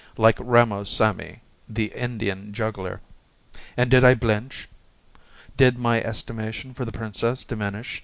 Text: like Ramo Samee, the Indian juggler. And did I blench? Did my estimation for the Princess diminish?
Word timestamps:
like 0.17 0.35
Ramo 0.39 0.83
Samee, 0.83 1.41
the 1.69 1.91
Indian 1.93 2.53
juggler. 2.53 3.01
And 3.77 3.91
did 3.91 4.03
I 4.03 4.15
blench? 4.15 4.67
Did 5.57 5.77
my 5.77 6.01
estimation 6.01 6.73
for 6.73 6.85
the 6.85 6.91
Princess 6.91 7.43
diminish? 7.43 7.99